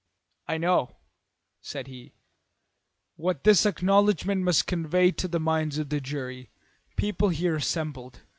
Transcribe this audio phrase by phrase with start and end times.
[0.47, 0.97] "I know,"
[1.61, 2.15] said he,
[3.17, 6.49] "what this acknowledgment must convey to the minds of the jury
[6.87, 8.21] and people here assembled.